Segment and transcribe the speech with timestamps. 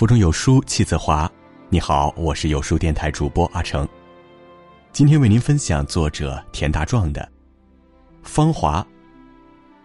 [0.00, 1.30] 腹中有书气自华。
[1.68, 3.86] 你好，我是有书电台主播阿成。
[4.92, 7.20] 今天为您分享作者田大壮的
[8.26, 8.80] 《芳华》。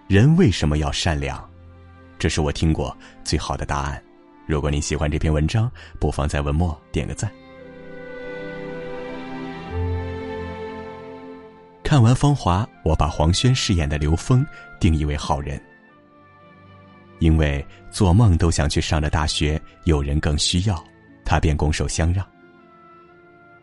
[0.07, 1.45] 人为什么要善良？
[2.17, 2.95] 这是我听过
[3.25, 4.01] 最好的答案。
[4.47, 7.29] 如果您喜欢这篇文章，不妨在文末点个赞。
[11.83, 14.47] 看完《芳华》，我把黄轩饰演的刘峰
[14.79, 15.61] 定义为好人。
[17.19, 20.83] 因为做梦都想去上的大学有人更需要，
[21.23, 22.25] 他便拱手相让。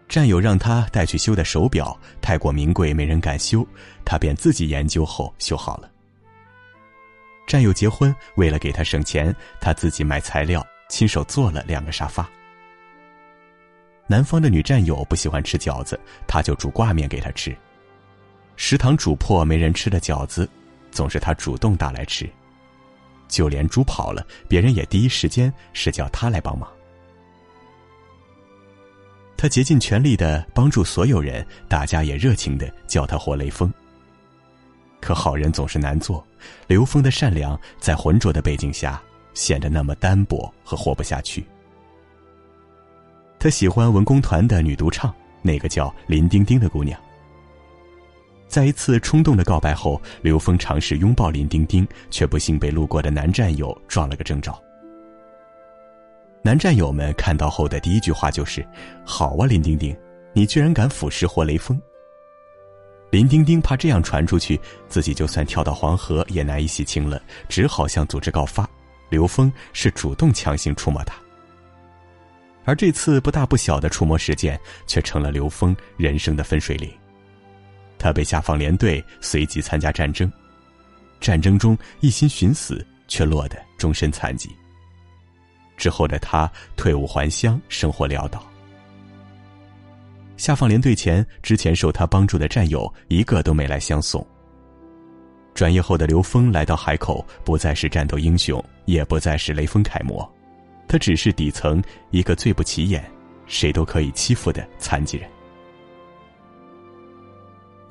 [0.09, 3.66] 战友让他带去修的手表太过名贵，没人敢修，
[4.05, 5.91] 他便自己研究后修好了。
[7.47, 12.28] 战友结婚，为了给他省钱，他自己买材料，亲手做了两个沙发。
[14.06, 17.56] 南方的女战友不喜欢吃饺子，他就煮挂面给她吃。
[18.56, 20.47] 食堂煮破没人吃的饺子，
[20.91, 22.28] 总是他主动打来吃。
[23.33, 26.70] 就连猪跑了，别人也第一时间是叫他来帮忙。
[29.38, 33.72] 他竭尽全力的帮助所有人，大家也热情的叫他活雷锋。
[35.00, 36.25] 可好人总是难做，
[36.66, 41.42] 刘峰的善良在浑浊的背景下显得那么单薄和活不下去。
[43.38, 47.00] 他喜欢文工团的女独唱，那个叫林丁丁的姑娘。
[48.53, 54.55] 在一次冲动的告白后，刘峰尝试拥抱林丁丁，却不幸被路过的男战友撞了个正着。
[56.42, 58.62] 男战友们看到后的第一句话就是
[59.06, 59.97] ：“好啊，林丁丁，
[60.34, 61.81] 你居然敢腐蚀活雷锋！”
[63.11, 68.69] 林丁丁怕这样传出去，自己就算跳到黄河也难以洗清了，只好向组织告发：
[69.09, 71.14] 刘峰是主动强行触摸他。
[72.66, 76.92] 而这次不大不小的触摸事件，却成了刘峰人生的分水岭。
[78.03, 80.31] 他被下放连队，随即参加战争。
[81.20, 84.50] 战争中一心寻死，却落得终身残疾。
[85.77, 88.44] 之后的他退伍还乡，生活潦倒。
[90.37, 94.27] 下放连队前，之前受他帮助的战友一个都没来相送。
[95.54, 100.28] 转业后的刘峰来到海口，不再是战斗英雄，也不再是雷锋楷模，
[100.88, 103.09] 他只是底层一个最不起眼、
[103.47, 105.31] 谁都可以欺负的残疾人。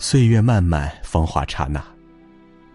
[0.01, 1.79] 岁月漫漫，芳华刹那。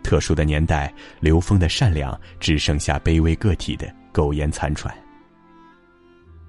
[0.01, 4.97] 特殊的年代，刘峰的善良只剩下卑微个体的苟延残喘。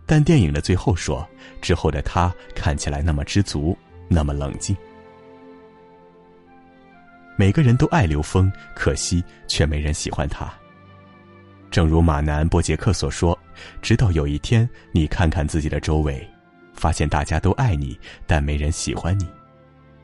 [0.05, 1.27] 但电影的最后说，
[1.63, 3.75] 之后的他看起来那么知足，
[4.07, 4.77] 那么冷静。
[7.35, 10.47] 每个人都爱刘峰，可惜却没人喜欢他。
[11.71, 13.35] 正如马南波杰克所说
[13.81, 16.25] ：“直到有一天，你看看自己的周围，
[16.75, 19.27] 发现大家都爱你，但没人喜欢你。”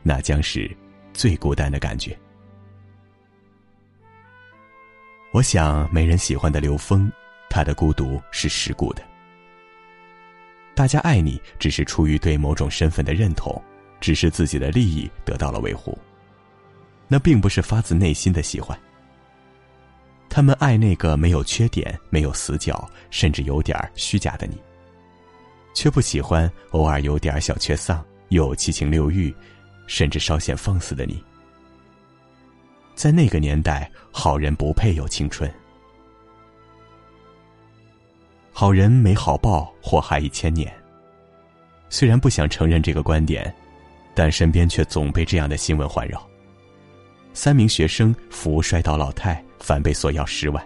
[0.03, 0.69] 那将是
[1.13, 2.15] 最孤单的感觉。
[5.31, 7.11] 我想，没人喜欢的刘峰，
[7.49, 9.01] 他的孤独是世故的。
[10.75, 13.59] 大家爱你，只是出于对某种身份的认同，
[13.99, 15.97] 只是自己的利益得到了维护，
[17.07, 18.77] 那并不是发自内心的喜欢。
[20.29, 24.57] 他们爱那个没有缺点、没有死角，甚至有点虚假的你，
[25.75, 29.33] 却不喜欢偶尔有点小缺丧、又七情六欲。
[29.87, 31.23] 甚至稍显放肆的你，
[32.95, 35.51] 在那个年代，好人不配有青春。
[38.51, 40.71] 好人没好报，祸害一千年。
[41.89, 43.53] 虽然不想承认这个观点，
[44.13, 46.21] 但身边却总被这样的新闻环绕：
[47.33, 50.63] 三名学生扶摔倒老太，反被索要十万。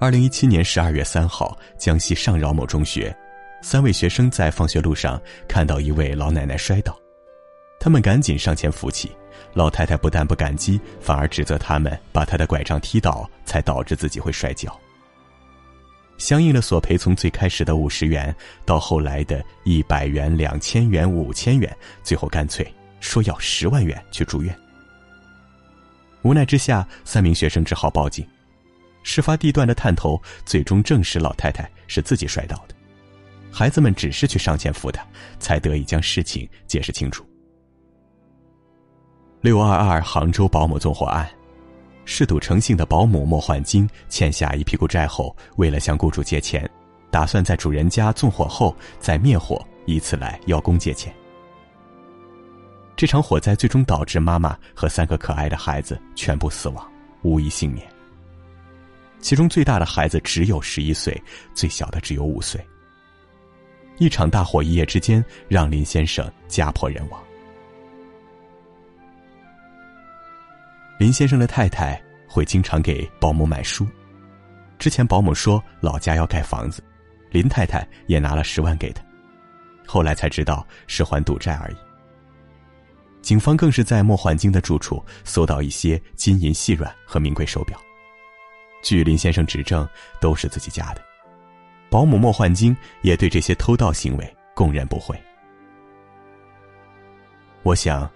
[0.00, 3.14] 二零一七年十二月三号，江西上饶某中学，
[3.62, 6.98] 三位学生在放学路上看到一位老奶奶摔倒。
[7.80, 9.10] 他们赶紧上前扶起，
[9.54, 14.78] 老太太不但不感激，反而指责他们把她的拐杖踢倒，才导致自己会摔跤。
[16.16, 18.34] 相应的索赔从最开始的五十元，
[18.64, 22.66] 到后来的一百元、两千元、五千元，最后干脆
[22.98, 24.52] 说要十万元去住院。
[26.22, 28.26] 无奈之下，三名学生只好报警。
[29.04, 32.74] 事发地段的探头最终证实老太太是自己摔倒的，
[33.52, 35.06] 孩子们只是去上前扶她，
[35.38, 37.24] 才得以将事情解释清楚。
[39.40, 41.28] 六二二杭州保姆纵火案，
[42.04, 46.68] 嗜赌成性的保姆莫焕晶欠下一屁股债后，为了向雇主借钱，
[47.08, 51.14] 打算在主人家纵火后再灭火，以此来邀功借钱。
[52.96, 56.84] 这场火灾最终导致妈妈和三个可爱的孩子全部死亡，
[57.22, 57.86] 无一幸免。
[59.20, 61.20] 其中最大的孩子只有十一岁，
[61.54, 62.60] 最小的只有五岁。
[63.98, 67.20] 一场大火一夜之间让林先生家破人亡。
[70.98, 73.86] 林先生的太太会经常给保姆买书，
[74.80, 76.82] 之前保姆说老家要盖房子，
[77.30, 79.00] 林太太也拿了十万给他，
[79.86, 81.76] 后来才知道是还赌债而已。
[83.22, 87.78] 警方更是在莫焕晶的住处搜到一些金银细软和名贵手表，
[88.82, 89.88] 据林先生指证，
[90.20, 91.02] 都是自己家的。
[91.88, 95.16] 保姆莫焕晶也对这些偷盗行为供认不讳。
[97.62, 98.10] 我想，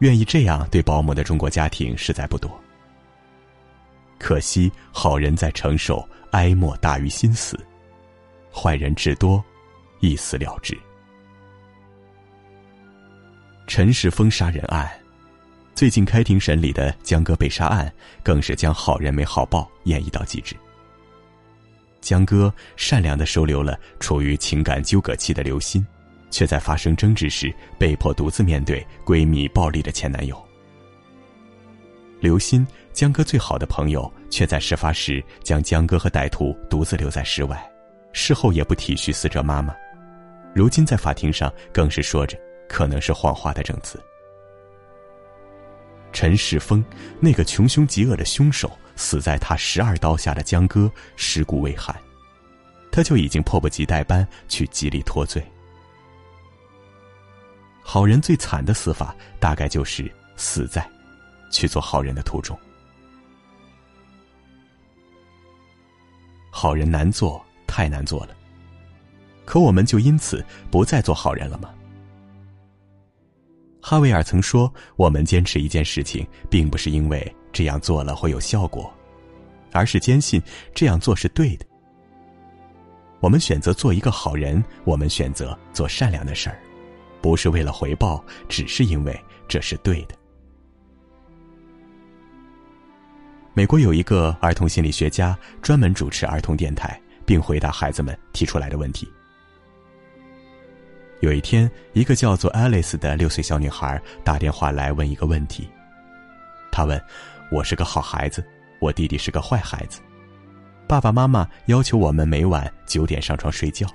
[0.00, 2.50] 愿意这样对保姆的中国家庭实在不多。
[4.18, 7.56] 可惜，好人在承受，哀莫大于心死；
[8.52, 9.42] 坏人至多，
[10.00, 10.78] 一死了之。
[13.66, 14.90] 陈世峰杀人案，
[15.74, 17.90] 最近开庭审理的江歌被杀案，
[18.22, 20.56] 更是将好人没好报演绎到极致。
[22.00, 25.86] 江歌善良的收留了处于情感纠葛期的刘鑫，
[26.30, 30.40] 却在发生争执时被迫独自面对闺蜜暴力的前男友。
[32.20, 37.70] 刘鑫，江歌最好的朋友，却在事发时将江歌和歹徒独自留在室外，
[38.12, 39.74] 事后也不体恤死者妈妈。
[40.54, 42.38] 如今在法庭上更是说着。
[42.70, 44.00] 可能是谎话的证词。
[46.12, 46.84] 陈世峰，
[47.18, 51.92] 那个穷凶极恶的凶手，死在他十二刀下的江歌尸骨未寒，
[52.92, 55.44] 他就已经迫不及待般去极力脱罪。
[57.92, 60.88] 好人最惨的死法，大概就是死在
[61.50, 62.56] 去做好人的途中。
[66.50, 68.36] 好人难做，太难做了。
[69.44, 71.74] 可我们就因此不再做好人了吗？
[73.82, 78.88] 哈维尔曾说：“我们坚持一件事情，并不是因为这样做了会有效果，
[79.72, 80.40] 而是坚信
[80.72, 81.66] 这样做是对的。
[83.18, 86.56] 我们选择做一个好人，我们选择做善良的事儿，
[87.20, 90.14] 不是为了回报，只是因为这是对的。”
[93.52, 99.08] 美国有一个儿童心理学家，专门主持儿童电台，并回答孩子们提出来的问题。
[101.20, 105.68] 有一天，一个叫做 Alice 的六岁小女孩打电话来问一个问题。
[106.72, 106.98] 她问
[107.52, 108.42] ：“我是个好孩子，
[108.78, 110.00] 我弟弟是个坏孩子。
[110.88, 113.86] 爸爸妈妈要求我们每晚九点上床睡觉，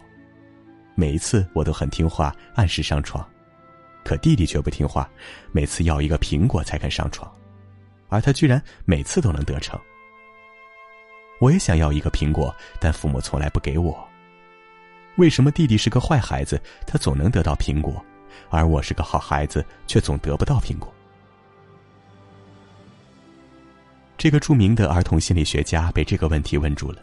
[0.96, 3.24] 每一次我都很听话，按时上床。
[4.04, 5.10] 可弟弟却不听话，
[5.52, 7.32] 每次要一个苹果才肯上床，
[8.08, 9.80] 而他居然每次都能得逞。
[11.40, 14.08] 我也想要一个苹果，但父母从来不给我。”
[15.18, 18.04] 为什么弟弟是个坏孩子，他总能得到苹果，
[18.50, 20.94] 而我是个好孩子，却总得不到苹果？
[24.18, 27.02] 这个著名的儿童心理学家被这个问题问住了，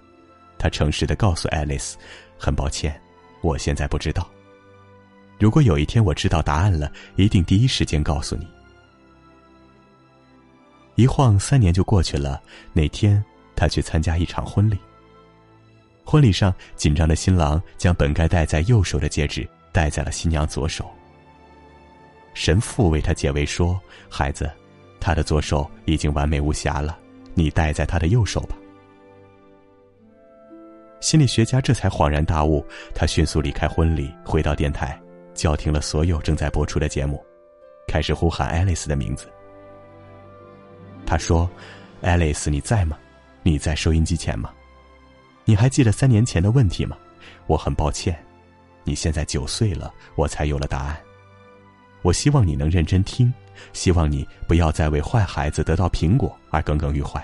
[0.57, 1.99] 他诚实的告诉爱丽丝
[2.39, 3.02] ：“很抱歉，
[3.43, 4.27] 我现在不知道。
[5.39, 8.47] 如果有一天我知道答案了，一定第一时间告诉你。”
[10.95, 12.41] 一晃三年就过去了，
[12.73, 13.23] 那天
[13.57, 14.79] 他去参加一场婚礼。
[16.05, 20.89] 婚礼上，紧张的新郎将本该戴在右手的戒指戴在了新娘左手。
[22.35, 24.51] 神父为他解围说：“孩子，
[25.01, 26.99] 他的左手已经完美无瑕了，
[27.35, 28.57] 你戴在他的右手吧。”
[31.03, 32.65] 心理学家这才恍然大悟，
[32.95, 34.97] 他迅速离开婚礼，回到电台，
[35.35, 37.21] 叫停了所有正在播出的节目，
[37.89, 39.29] 开始呼喊爱丽丝的名字。
[41.05, 41.51] 他说
[42.03, 42.97] ：“爱丽丝，你在吗？
[43.43, 44.53] 你在收音机前吗？”
[45.45, 46.97] 你还记得三年前的问题吗？
[47.49, 48.17] 我很抱歉，
[48.85, 50.97] 你现在九岁了，我才有了答案。
[52.03, 53.33] 我希望你能认真听，
[53.73, 57.21] 希望你不要再为坏孩子得到苹果而耿耿于怀。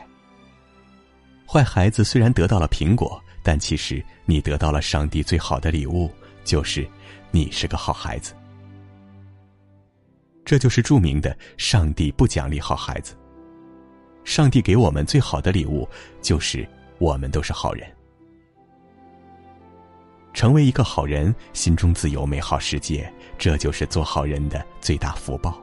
[1.47, 6.11] 坏孩子虽然得到了苹果，但其实你得到了上帝最好的礼物，
[6.45, 6.89] 就是
[7.31, 8.35] 你是个好孩子。
[10.45, 13.15] 这就是著名的“上帝不奖励好孩子”。
[14.25, 15.89] 上帝给我们最好的礼物，
[16.23, 16.67] 就是
[16.99, 17.87] 我们都是好人。
[20.33, 25.61] 成为一个好人，心中自有美好世界，这就是做好人的最大福报。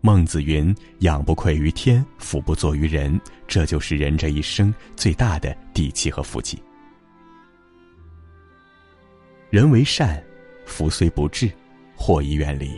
[0.00, 6.62] 孟子云：“仰不愧于天，俯不作于人。”这就是人这一生最大的底气和福气。
[9.50, 10.22] 人为善，
[10.66, 11.50] 福虽不至，
[11.96, 12.68] 祸已远离；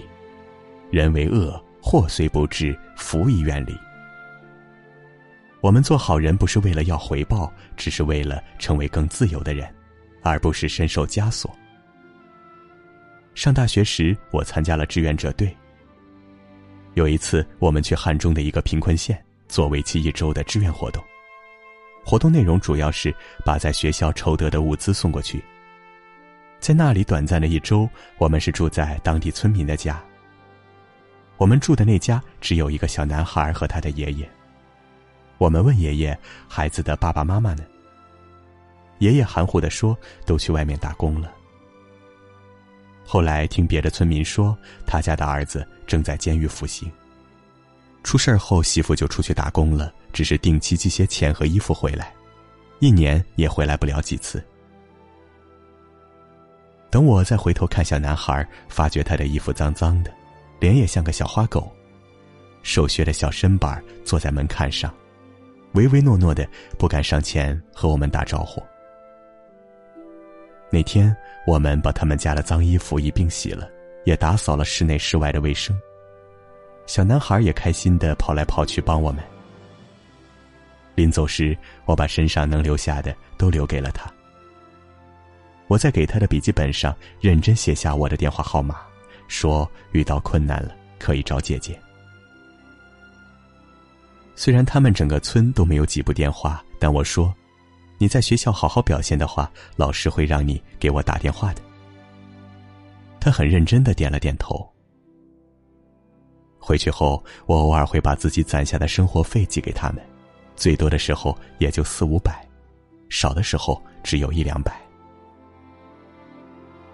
[0.90, 3.76] 人为恶，祸虽不至，福已远离。
[5.60, 9.68] 我们做好人，不是为了要回报，只是为了成为更自由的人。
[10.22, 11.50] 而不是深受枷锁。
[13.34, 15.56] 上大学时，我参加了志愿者队。
[16.94, 21.02] 有一次，我们去汉中的一个贫困县做为期一周的志愿活动。
[22.04, 25.42] 活动内容主要是把在学校筹得的物资送过去。
[26.58, 30.02] 在那里短暂的一周，我们是住在当地村民的家。
[31.36, 34.28] 我们住的那家只有一个小男孩和他的爷爷。
[35.38, 37.64] 我们问爷爷：“孩子的爸爸妈妈呢？”
[38.98, 41.32] 爷爷含糊的说：“都去外面打工了。”
[43.12, 46.88] 后来听别的村民说，他家的儿子正在监狱服刑。
[48.04, 52.14] 出事后，媳妇就出去打工了，只是定期寄些钱和衣服回来，
[52.78, 54.40] 一年也回来不了几次。
[56.88, 60.14] 等我再回头看小男孩，发觉他的衣服脏脏的，
[60.60, 61.68] 脸也像个小花狗，
[62.62, 64.94] 手削的小身板坐在门槛上，
[65.72, 66.48] 唯唯诺诺的
[66.78, 68.62] 不敢上前和我们打招呼。
[70.72, 71.14] 那天，
[71.46, 73.68] 我们把他们家的脏衣服一并洗了，
[74.04, 75.76] 也打扫了室内室外的卫生。
[76.86, 79.22] 小男孩也开心的跑来跑去帮我们。
[80.94, 84.08] 临走时，我把身上能留下的都留给了他。
[85.66, 88.76] 我在给他的笔记本上认真写下我的电话号码，
[89.26, 91.76] 说遇到困难了可以找姐姐。
[94.36, 97.34] 虽然他们整个村都没有几部电话，但我说。
[98.00, 101.60] 你在学校好好表现的话，老师会让你给我打电话的。
[103.20, 104.66] 他很认真的点了点头。
[106.58, 110.02] 回去后，我偶尔会把自己攒下的生活费寄给他们，
[110.56, 112.42] 最多的时候也就四五百，
[113.10, 114.80] 少的时候只有一两百。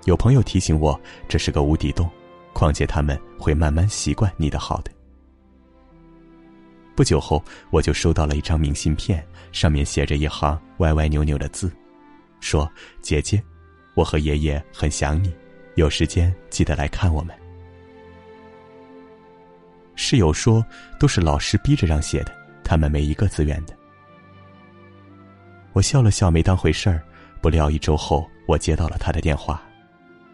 [0.07, 2.11] 有朋友提醒我，这是个无底洞，
[2.53, 4.91] 况且他们会慢慢习惯你的好的。
[6.97, 9.23] 不久后，我就收到了一张明信片，
[9.53, 11.71] 上面写着一行歪歪扭扭的字，
[12.41, 12.69] 说
[13.03, 13.41] ：“姐姐，
[13.95, 15.31] 我和爷爷很想你，
[15.75, 17.37] 有时间记得来看我们。”
[19.95, 20.65] 室友说
[20.99, 22.35] ：“都是老师逼着让写的，
[22.65, 23.77] 他们没一个自愿的。”
[25.75, 27.03] 我笑了笑，没当回事儿。
[27.43, 29.63] 不料一周后，我接到了他的电话，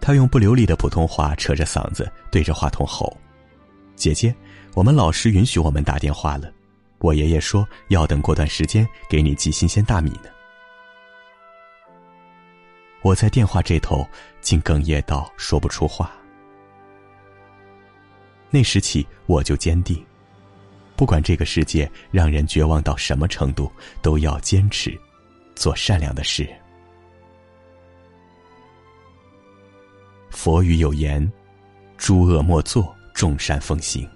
[0.01, 3.17] 他用不流利的普通话扯着嗓子对着话筒吼
[3.97, 4.33] ：“姐姐。”
[4.75, 6.51] 我们老师允许我们打电话了，
[6.99, 10.31] 我爷爷说要等过段时间给你寄新鲜大米呢。
[13.03, 14.07] 我在电话这头
[14.41, 16.11] 竟哽咽到说不出话。
[18.49, 20.03] 那时起我就坚定，
[20.97, 24.99] 不管这个世界让人绝望到什么程度，都要坚持
[25.55, 26.49] 做善良的事。
[30.31, 31.31] 佛语有言
[31.99, 34.09] ：“诸恶莫作，众善奉行。”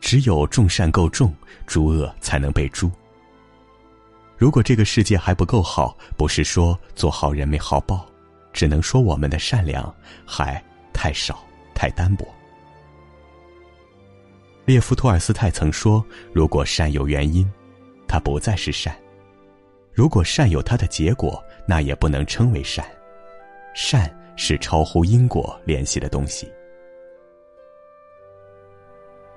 [0.00, 1.34] 只有众善够重，
[1.66, 2.90] 诸恶才能被诛。
[4.36, 8.06] 如果这个世界还不够好，不是说做好人没好报，
[8.52, 12.26] 只能说我们的善良还太少、太单薄。
[14.64, 17.50] 列夫·托尔斯泰曾说：“如果善有原因，
[18.08, 18.94] 它不再是善；
[19.92, 22.86] 如果善有它的结果，那也不能称为善。
[23.74, 26.50] 善是超乎因果联系的东西。”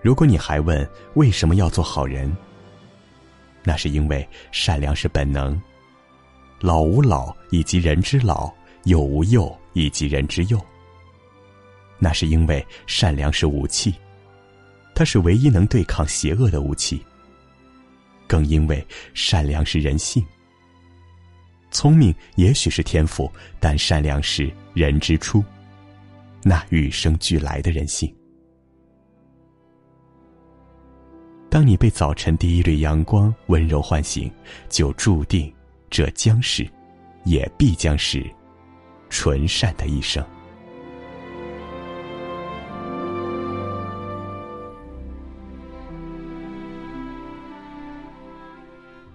[0.04, 2.30] 如果你还问为什么要做好人，
[3.64, 5.60] 那是因为善良是本能。
[6.60, 8.52] 老吾老以及人之老，
[8.84, 10.60] 幼吾幼以及人之幼。
[12.00, 13.96] 那是因为善良是武器，
[14.94, 17.02] 它是唯一能对抗邪恶的武器。
[18.28, 20.22] 更因为善良是人性。
[21.72, 25.42] 聪明也许是天赋，但善良是人之初，
[26.44, 28.14] 那与生俱来的人性。
[31.54, 34.28] 当你被早晨第一缕阳光温柔唤醒，
[34.70, 35.54] 就注定
[35.88, 36.68] 这将是，
[37.26, 38.26] 也必将是，
[39.08, 40.26] 纯善的一生。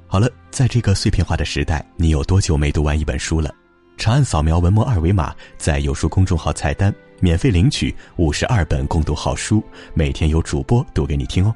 [0.07, 3.53] 好了，在这个碎片化的时代，你有多久没读完一本书了？
[3.97, 9.61] 长按扫描文末二维码，在有书公众号菜单免费领取五十二本共读好书，
[9.93, 11.53] 每天有主播读给你听哦。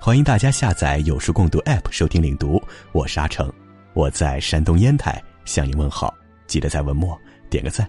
[0.00, 3.50] 欢迎大家下载有书共读 App 收听领读，我是阿成，
[3.94, 6.14] 我在山东烟台向你问好，
[6.46, 7.88] 记得在文末点个赞。